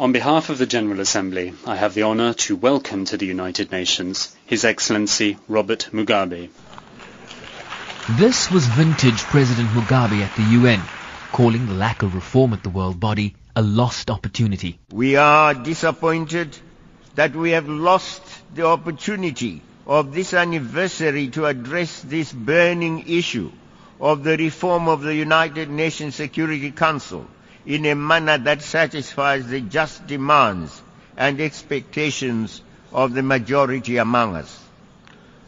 [0.00, 3.72] On behalf of the General Assembly, I have the honor to welcome to the United
[3.72, 6.50] Nations His Excellency Robert Mugabe.
[8.16, 10.80] This was vintage President Mugabe at the UN,
[11.32, 14.78] calling the lack of reform at the world body a lost opportunity.
[14.92, 16.56] We are disappointed
[17.16, 18.22] that we have lost
[18.54, 23.50] the opportunity of this anniversary to address this burning issue
[24.00, 27.26] of the reform of the United Nations Security Council
[27.68, 30.80] in a manner that satisfies the just demands
[31.18, 32.62] and expectations
[32.94, 34.64] of the majority among us.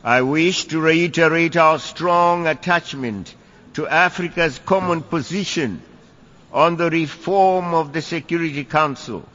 [0.05, 3.35] I wish to reiterate our strong attachment
[3.73, 5.81] to Africa's common position
[6.53, 9.27] on the reform of the Security Council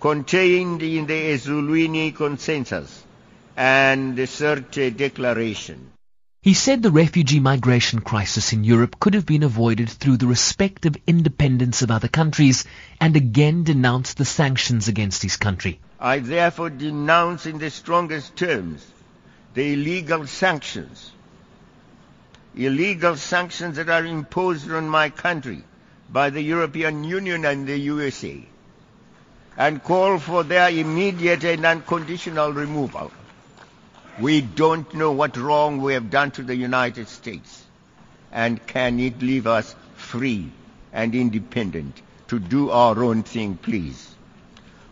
[0.00, 3.02] contained in the Ezulwini Consensus
[3.56, 5.90] and the Sirte Declaration.
[6.40, 10.96] He said the refugee migration crisis in Europe could have been avoided through the respective
[11.04, 12.64] independence of other countries
[13.00, 15.80] and again denounced the sanctions against his country.
[15.98, 18.86] I therefore denounce in the strongest terms
[19.54, 21.10] the illegal sanctions,
[22.54, 25.64] illegal sanctions that are imposed on my country
[26.08, 28.46] by the European Union and the USA,
[29.56, 33.10] and call for their immediate and unconditional removal.
[34.20, 37.64] We don't know what wrong we have done to the United States.
[38.32, 40.50] And can it leave us free
[40.92, 44.12] and independent to do our own thing, please?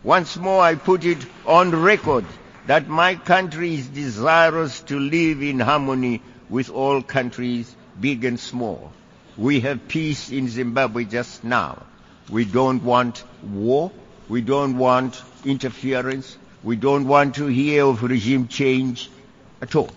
[0.01, 2.23] Once more, I put it on record
[2.67, 8.93] that my country is desirous to live in harmony with all countries, big and small.
[9.35, 11.83] We have peace in Zimbabwe just now.
[12.29, 13.91] We don't want war.
[14.29, 16.37] We don't want interference.
[16.63, 19.09] We don't want to hear of regime change
[19.61, 19.89] at all.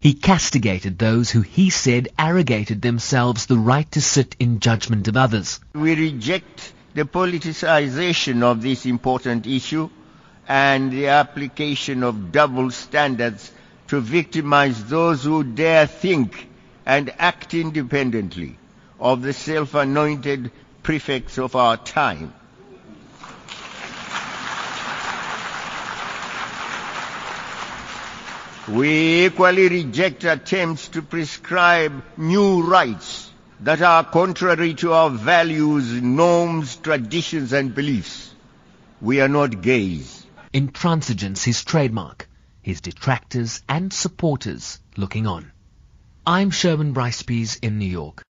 [0.00, 5.16] He castigated those who he said arrogated themselves the right to sit in judgment of
[5.16, 5.58] others.
[5.74, 9.90] We reject the politicization of this important issue
[10.46, 13.50] and the application of double standards
[13.88, 16.48] to victimize those who dare think
[16.86, 18.56] and act independently
[19.00, 20.50] of the self-anointed
[20.82, 22.32] prefects of our time.
[28.70, 33.30] We equally reject attempts to prescribe new rights
[33.60, 38.34] that are contrary to our values, norms, traditions and beliefs.
[39.00, 40.26] We are not gays.
[40.52, 42.28] Intransigence his trademark,
[42.60, 45.50] his detractors and supporters looking on.
[46.26, 48.26] I'm Sherwin Bryce-Pease in New York.